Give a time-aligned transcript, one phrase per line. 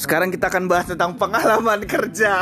[0.00, 2.40] Sekarang kita akan bahas tentang pengalaman kerja.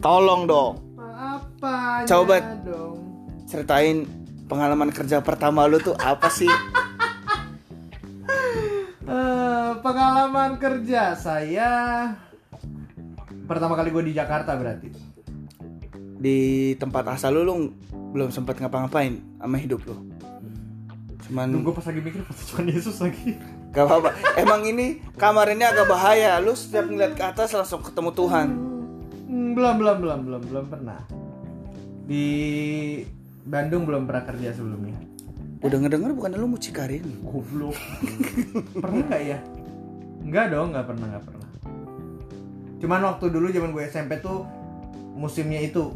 [0.00, 2.08] Tolong dong, Apa?
[2.08, 2.40] Coba.
[2.64, 2.96] dong?
[3.44, 4.08] ceritain
[4.48, 6.48] pengalaman kerja pertama lu tuh apa sih?
[9.04, 11.70] Eh, pengalaman kerja saya
[13.44, 14.88] pertama kali gue di Jakarta berarti.
[16.16, 17.54] Di tempat asal lu, lu
[18.16, 20.11] belum sempat ngapa-ngapain sama hidup lu.
[21.28, 23.38] Cuman Gue pas lagi mikir pas Tuhan Yesus lagi.
[23.72, 24.10] gak apa-apa.
[24.36, 26.36] Emang ini kamar ini agak bahaya.
[26.42, 28.48] Lu setiap ngeliat ke atas langsung ketemu Tuhan.
[29.30, 31.00] Hmm, belum belum belum belum belum pernah.
[32.04, 32.26] Di
[33.42, 34.98] Bandung belum pernah kerja sebelumnya.
[35.62, 37.06] Udah ngedenger bukan lu mucikarin.
[37.22, 37.78] Goblok.
[38.76, 39.38] pernah nggak ya?
[40.22, 41.48] Enggak dong, nggak pernah nggak pernah.
[42.82, 44.42] Cuman waktu dulu zaman gue SMP tuh
[45.14, 45.94] musimnya itu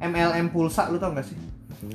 [0.00, 1.36] MLM pulsa lu tau gak sih?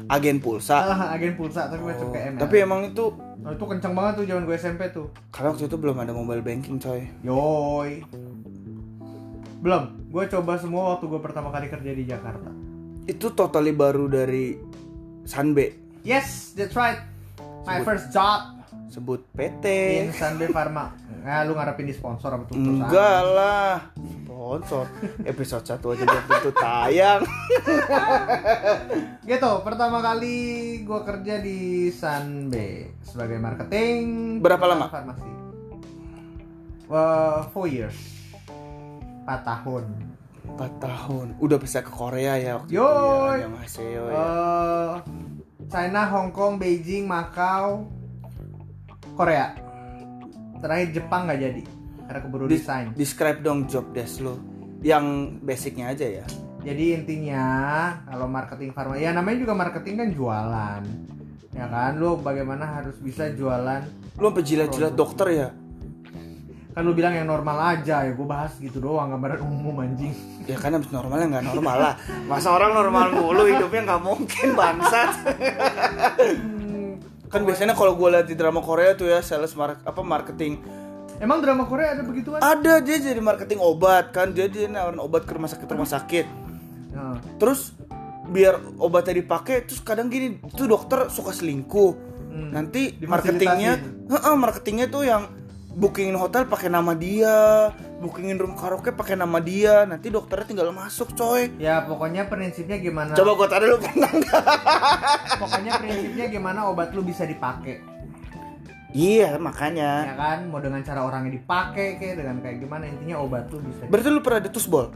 [0.07, 0.87] Agen pulsa.
[0.87, 2.39] Salah agen pulsa tapi masuk ke MLM.
[2.39, 3.05] Tapi emang itu
[3.43, 5.11] Oh, itu kencang banget tuh zaman gue SMP tuh.
[5.27, 7.03] karena waktu itu belum ada mobile banking coy.
[7.27, 7.99] Yoi.
[9.59, 9.83] Belum.
[10.07, 12.47] Gue coba semua waktu gue pertama kali kerja di Jakarta.
[13.03, 14.55] Itu totally baru dari
[15.27, 15.75] Sanbe.
[16.07, 17.03] Yes, that's right.
[17.63, 18.62] My first job
[18.93, 19.65] Sebut PT.
[20.05, 20.93] in Sunday Pharma.
[21.25, 22.53] Nah, lu ngarepin di sponsor apa tuh?
[22.59, 23.89] Enggak lah.
[24.27, 24.85] Sponsor.
[25.25, 27.21] Episode 1 aja belum tentu tayang.
[29.23, 30.37] Gitu, pertama kali
[30.83, 34.01] gue kerja di Sunbe sebagai marketing.
[34.43, 34.91] Berapa lama?
[34.91, 35.25] Farmasi.
[36.91, 37.95] Well, four years.
[39.25, 39.83] 4 tahun.
[40.59, 41.27] 4 tahun.
[41.39, 43.47] Udah bisa ke Korea ya waktu Yoi.
[43.47, 44.01] itu ya.
[44.11, 44.11] Ya.
[44.11, 44.91] Eh,
[45.71, 47.87] China, Hong Kong, Beijing, Macau,
[49.13, 49.53] Korea.
[50.59, 51.63] Terakhir Jepang nggak jadi
[52.03, 52.87] karena keburu Dis- desain.
[52.93, 54.39] Describe dong job desk lo.
[54.83, 56.25] Yang basicnya aja ya.
[56.63, 57.43] Jadi intinya
[58.07, 60.83] kalau marketing farma ya namanya juga marketing kan jualan.
[61.53, 63.85] Ya kan lu bagaimana harus bisa jualan
[64.17, 65.49] Lu sampai jilat-jilat dokter ya?
[66.73, 70.09] kan lu bilang yang normal aja ya gue bahas gitu doang gambaran umum anjing
[70.49, 71.93] Ya kan abis normalnya nggak normal lah.
[72.33, 75.13] Masa orang normal mulu hidupnya nggak mungkin bangsat.
[77.33, 80.61] kan biasanya kalau gue lihat di drama Korea tuh ya sales mark apa marketing.
[81.17, 82.37] Emang drama Korea ada begituan?
[82.37, 86.25] Ada dia jadi marketing obat kan dia dia nawarin obat ke rumah sakit rumah sakit.
[86.93, 87.73] Nah, terus
[88.29, 92.13] biar obatnya dipakai terus kadang gini tuh dokter suka selingkuh.
[92.33, 92.49] Hmm.
[92.49, 93.77] nanti marketingnya
[94.09, 95.29] Heeh, marketingnya tuh yang
[95.73, 101.17] bookingin hotel pakai nama dia bookingin room karaoke pakai nama dia nanti dokternya tinggal masuk
[101.17, 101.49] coy.
[101.57, 103.17] Ya pokoknya prinsipnya gimana?
[103.17, 104.11] Coba gue tanya lu pernah
[105.41, 107.81] pokoknya prinsipnya gimana obat lu bisa dipakai?
[108.93, 110.13] Iya makanya.
[110.13, 110.39] Ya kan?
[110.53, 113.89] Mau dengan cara orangnya dipakai kayak dengan kayak gimana intinya obat lu bisa.
[113.89, 114.93] Berarti lu pernah detus bol?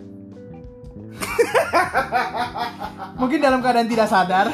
[3.18, 4.48] Mungkin dalam keadaan tidak sadar.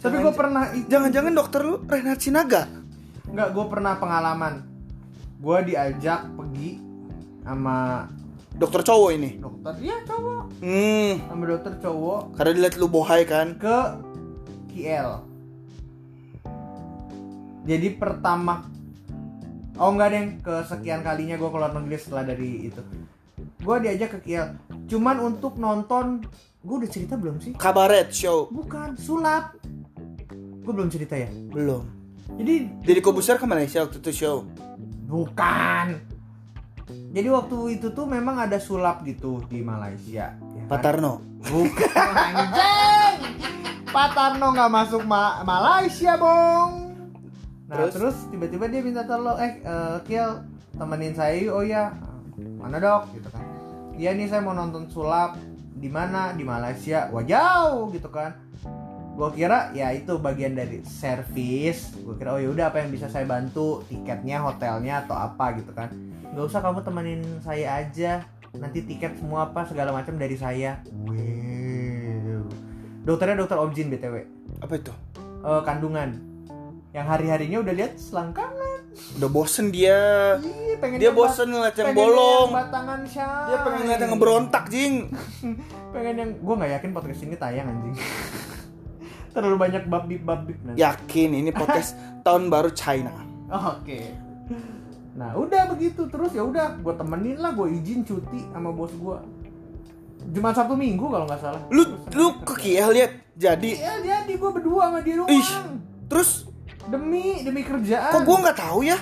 [0.00, 2.75] Tapi gue pernah jangan-jangan dokter lu Renat Sinaga
[3.36, 4.64] nggak gue pernah pengalaman.
[5.36, 6.80] Gue diajak pergi
[7.44, 8.08] sama
[8.56, 9.30] dokter cowok ini?
[9.36, 9.72] dokter.
[9.84, 10.42] Iya cowok.
[10.64, 11.12] Hmm.
[11.28, 12.20] Sama dokter cowok.
[12.40, 13.60] Karena dilihat lu bohai kan?
[13.60, 14.00] Ke
[14.72, 15.36] KL
[17.66, 18.62] jadi pertama
[19.76, 22.80] oh enggak deng kesekian kalinya gue keluar negeri setelah dari itu.
[23.60, 24.54] Gue diajak ke KL
[24.86, 26.22] cuman untuk nonton
[26.62, 27.58] gue udah cerita belum sih?
[27.58, 28.46] Kabaret show.
[28.54, 29.58] Bukan sulap.
[30.62, 31.26] Gue belum cerita ya?
[31.50, 34.36] Belum jadi jadi Kobuser ke Malaysia waktu itu show
[35.06, 36.02] bukan
[37.10, 40.68] jadi waktu itu tuh memang ada sulap gitu di Malaysia ya kan?
[40.68, 41.14] Pak Tarno
[41.46, 43.18] Bukan anjing.
[43.86, 46.90] Pak Tarno nggak masuk Ma- Malaysia, Bong.
[47.66, 48.18] Nah, Terus?
[48.28, 50.42] tiba-tiba dia minta tolong, eh eh, Kiel
[50.74, 51.54] temenin saya yuk.
[51.54, 51.94] Oh ya.
[52.58, 53.14] Mana, Dok?
[53.14, 53.46] gitu kan.
[53.94, 55.38] Iya nih saya mau nonton sulap
[55.72, 56.34] di mana?
[56.34, 57.06] Di Malaysia.
[57.08, 58.34] Wah, jauh gitu kan.
[59.16, 61.96] Gue kira ya itu bagian dari servis.
[61.96, 65.72] Gue kira oh ya udah apa yang bisa saya bantu, tiketnya, hotelnya atau apa gitu
[65.72, 65.88] kan.
[66.30, 68.28] Gak usah kamu temenin saya aja.
[68.52, 70.84] Nanti tiket semua apa segala macam dari saya.
[70.92, 72.44] Wow.
[73.02, 74.26] Dokternya dokter objin btw,
[74.58, 74.92] apa itu
[75.38, 76.18] Eh, kandungan.
[76.90, 78.74] Yang hari harinya udah lihat selangkangan.
[78.96, 80.00] udah bosen dia
[80.40, 83.44] Ih, pengen dia bosen ngeliat yang bolong yang batangan Syai.
[83.44, 84.94] dia pengen ngeliat yang ngeberontak jing
[85.92, 87.92] pengen yang gue nggak yakin podcast ini tayang anjing.
[89.36, 90.80] Terlalu banyak bab bib bab bib nanti.
[90.80, 91.92] yakin ini podcast
[92.24, 93.12] tahun baru China
[93.46, 94.16] Oke.
[95.12, 99.18] Nah udah begitu terus ya udah gue temenin lah gue izin cuti sama bos gue.
[100.26, 101.60] Jumat Sabtu Minggu kalau nggak salah.
[101.70, 105.30] lu lu ke Kiel lihat jadi Ya jadi gue berdua sama dia doang.
[105.30, 105.46] ih
[106.06, 106.48] terus
[106.86, 108.10] Demi demi kerjaan.
[108.10, 108.98] kok gua nggak tahu ya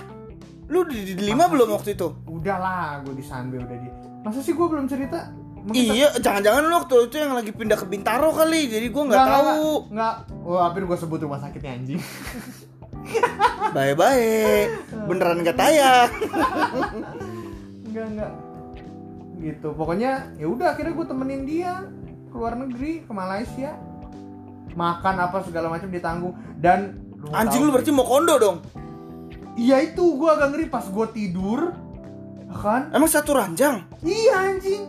[0.65, 3.89] lu di, di, di lima belum waktu itu Udah lah gue di Sanbe udah di.
[4.21, 5.29] Masa sih gue belum cerita?
[5.65, 9.17] Mungkin iya jangan-jangan lu waktu itu yang lagi pindah ke Bintaro kali jadi gua nggak
[9.17, 9.73] Nggak, tahu.
[9.89, 10.45] nggak, nggak.
[10.45, 12.01] Oh hampir gue sebut rumah sakitnya anjing.
[13.75, 14.69] bye bye
[15.09, 16.11] beneran gak tayang.
[17.89, 18.33] Enggak enggak
[19.41, 21.85] gitu pokoknya ya udah akhirnya gue temenin dia
[22.29, 23.73] ke luar negeri ke Malaysia.
[24.77, 28.57] Makan apa segala macam ditanggung dan lu anjing tahu lu berarti mau kondo dong?
[29.57, 31.73] Iya itu gue agak ngeri pas gue tidur
[32.53, 32.93] kan?
[32.93, 33.81] Emang satu ranjang?
[34.05, 34.83] Iya anjing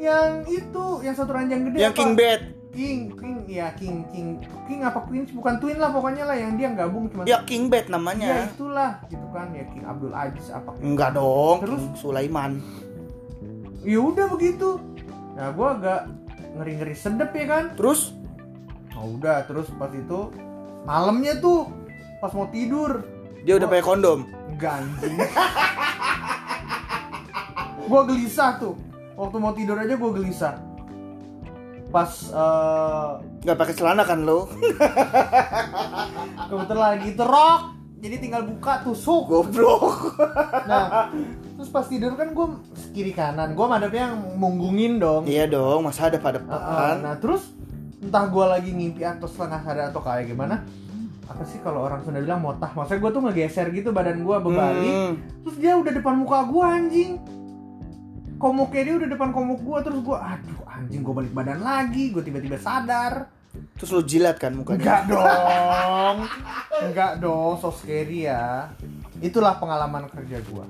[0.00, 2.00] yang itu yang satu ranjang gede yang apa?
[2.00, 2.40] king bed.
[2.70, 5.28] King king ya king king king apa queen?
[5.28, 9.02] Bukan twin lah pokoknya lah yang dia gabung cuma ya king bed ya namanya itulah
[9.10, 11.82] gitu kan ya king Abdul Aziz apa enggak dong Terus?
[11.82, 12.52] King Sulaiman.
[13.84, 14.80] Ya udah begitu.
[15.36, 16.00] Nah gue agak
[16.56, 17.64] ngeri ngeri sedep ya kan?
[17.76, 18.16] Terus?
[18.96, 20.32] Oh udah terus pas itu
[20.88, 21.68] malamnya tuh
[22.22, 23.04] pas mau tidur.
[23.44, 24.20] Dia udah Gua- pakai kondom?
[24.48, 25.16] Enggak anjing.
[27.90, 28.78] Gue gelisah tuh
[29.20, 30.56] waktu mau tidur aja gue gelisah.
[31.92, 33.10] Pas eh
[33.44, 34.46] nggak pakai celana kan lo
[36.48, 37.60] kebetulan lagi terok
[38.00, 40.16] jadi tinggal buka tusuk goblok.
[40.64, 41.12] Nah
[41.60, 42.46] terus pas tidur kan gue
[42.96, 43.52] kiri kanan.
[43.52, 45.28] Gue madepnya yang munggungin dong.
[45.28, 46.94] Iya dong masa ada pada Uh, uh, depan?
[47.04, 47.52] nah terus
[48.00, 50.64] entah gue lagi ngimpi atau setengah sadar atau kayak gimana
[51.30, 52.72] apa sih kalau orang Sunda bilang motah?
[52.72, 54.94] Maksudnya gue tuh ngegeser gitu badan gue berbalik.
[54.94, 55.14] Hmm.
[55.44, 57.10] terus dia udah depan muka gue anjing
[58.40, 62.08] komuknya dia udah depan komuk gue terus gue aduh anjing gue balik badan lagi.
[62.08, 63.28] Gue tiba-tiba sadar.
[63.76, 64.80] Terus lo jilat kan mukanya?
[64.80, 66.16] Enggak dong.
[66.88, 68.72] Enggak dong so scary ya.
[69.20, 70.66] Itulah pengalaman kerja gue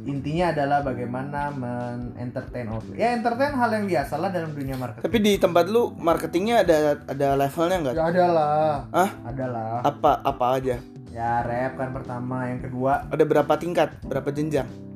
[0.00, 5.04] intinya adalah bagaimana men-entertain outlet ya entertain hal yang biasa lah dalam dunia marketing.
[5.04, 8.72] Tapi di tempat lu marketingnya ada ada levelnya nggak ya ada lah.
[8.94, 9.76] Ah ada lah.
[9.84, 10.76] Apa apa aja?
[11.10, 12.48] Ya rep kan pertama.
[12.48, 14.89] Yang kedua ada berapa tingkat berapa jenjang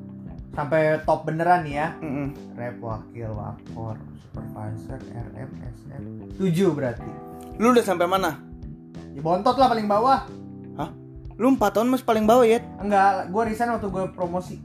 [0.55, 1.89] sampai top beneran nih ya.
[1.99, 2.29] Mm-mm.
[2.55, 6.03] rep wakil wakor supervisor rm sm
[6.35, 7.11] tujuh berarti.
[7.56, 8.39] Lu udah sampai mana?
[9.11, 10.27] Ya bontot lah paling bawah.
[10.75, 10.91] Hah?
[11.35, 14.56] lu empat tahun masih paling bawah ya enggak gue resign waktu gue promosi.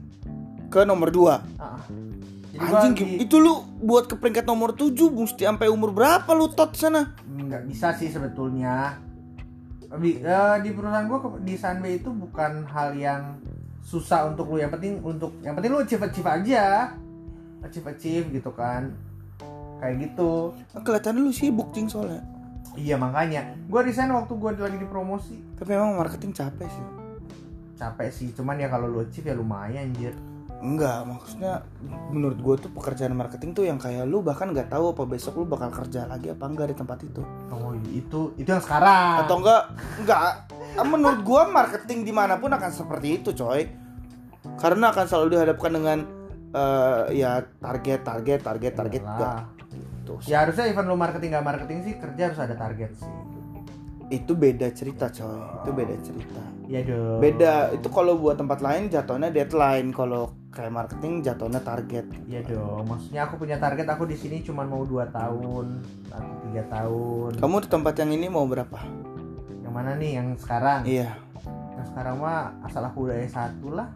[0.66, 1.26] Ke nomor 2
[1.58, 1.82] Ah.
[2.50, 6.30] Jadi gua anjing di- itu lu buat ke peringkat nomor 7 mesti sampai umur berapa
[6.30, 7.14] lu tot sana?
[7.24, 8.98] Nggak bisa sih sebetulnya.
[9.92, 13.38] Di, eh, di perusahaan gue di Sunway itu bukan hal yang
[13.84, 14.60] susah untuk lu.
[14.60, 16.94] Yang penting untuk yang penting lu achieve achieve aja.
[17.60, 18.94] Achieve achieve gitu kan.
[19.80, 20.54] Kayak gitu.
[20.80, 22.22] Kelihatan lu sibuk cing soalnya.
[22.78, 23.56] Iya makanya.
[23.66, 25.36] Gue resign waktu gue lagi di promosi.
[25.58, 26.86] Tapi emang marketing capek sih.
[27.80, 28.28] Capek sih.
[28.36, 30.14] Cuman ya kalau lu achieve ya lumayan anjir
[30.60, 31.64] enggak maksudnya
[32.12, 35.44] menurut gue tuh pekerjaan marketing tuh yang kayak lu bahkan nggak tahu apa besok lu
[35.48, 37.22] bakal kerja lagi apa enggak di tempat itu.
[37.48, 39.24] Oh itu itu yang sekarang.
[39.24, 39.62] Atau enggak
[40.00, 40.22] enggak.
[40.84, 43.66] Menurut gua marketing di mana pun akan seperti itu coy.
[44.60, 45.98] Karena akan selalu dihadapkan dengan
[46.52, 49.42] eh, ya target target target target enggak.
[49.70, 50.14] Gitu.
[50.26, 53.12] ya harusnya event lu marketing nggak marketing sih kerja harus ada target sih
[54.10, 58.90] itu beda cerita coy itu beda cerita ya dong beda itu kalau buat tempat lain
[58.90, 64.18] jatuhnya deadline kalau kayak marketing jatuhnya target Iya dong, maksudnya aku punya target aku di
[64.18, 65.66] sini cuma mau 2 tahun
[66.10, 67.30] atau tiga tahun.
[67.38, 68.78] kamu di tempat yang ini mau berapa
[69.62, 70.10] Yang mana nih?
[70.18, 70.80] Yang sekarang?
[70.82, 71.14] iya
[71.78, 73.88] Yang sekarang mah asal aku udah S1 lah.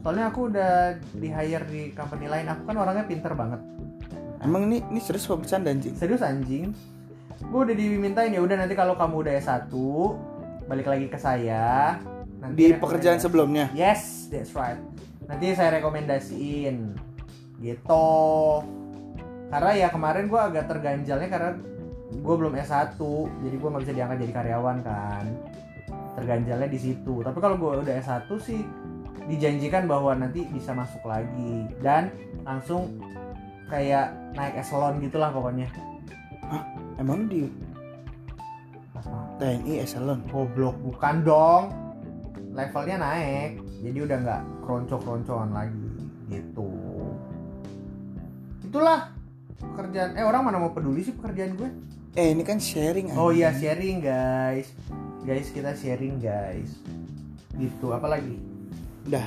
[0.00, 2.48] Soalnya aku udah di hire di company lain.
[2.48, 3.60] Aku kan orangnya pinter banget.
[4.40, 6.72] emang ini ini serius apa bercanda anjing Serius anjing.
[7.40, 9.72] Gue udah dimintain ya udah nanti kalau kamu udah S1
[10.68, 11.96] balik lagi ke saya.
[12.40, 14.80] Nanti di pekerjaan sebelumnya Yes, that's right.
[15.28, 16.96] Nanti saya rekomendasiin
[17.60, 18.08] gitu.
[19.50, 21.50] Karena ya kemarin gue agak terganjalnya karena
[22.10, 22.98] gue belum S1,
[23.44, 25.24] jadi gue nggak bisa diangkat jadi karyawan kan.
[26.18, 27.22] Terganjalnya di situ.
[27.22, 28.62] Tapi kalau gue udah S1 sih
[29.30, 32.10] dijanjikan bahwa nanti bisa masuk lagi dan
[32.42, 32.98] langsung
[33.70, 35.70] kayak naik eselon gitulah pokoknya.
[37.00, 37.48] Emang di?
[39.40, 41.64] TNI eselon Goblok bukan dong.
[42.52, 43.56] Levelnya naik.
[43.80, 45.88] Jadi udah nggak keronco-keroncoan lagi
[46.28, 46.68] gitu.
[48.60, 49.08] Itulah
[49.56, 51.70] pekerjaan eh orang mana mau peduli sih pekerjaan gue?
[52.18, 54.68] eh ini kan sharing Oh iya sharing guys.
[55.24, 56.76] Guys kita sharing guys.
[57.56, 58.36] Gitu apalagi?
[59.08, 59.24] udah